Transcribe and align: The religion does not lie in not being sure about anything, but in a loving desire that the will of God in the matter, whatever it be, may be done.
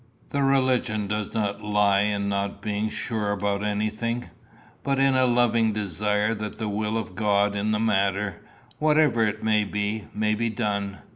The 0.31 0.41
religion 0.41 1.05
does 1.05 1.31
not 1.31 1.61
lie 1.61 1.99
in 1.99 2.27
not 2.27 2.59
being 2.59 2.89
sure 2.89 3.31
about 3.31 3.63
anything, 3.63 4.31
but 4.83 4.97
in 4.97 5.13
a 5.13 5.27
loving 5.27 5.73
desire 5.73 6.33
that 6.33 6.57
the 6.57 6.67
will 6.67 6.97
of 6.97 7.13
God 7.13 7.55
in 7.55 7.69
the 7.71 7.77
matter, 7.79 8.41
whatever 8.79 9.23
it 9.23 9.43
be, 9.43 10.07
may 10.11 10.33
be 10.33 10.49
done. 10.49 11.03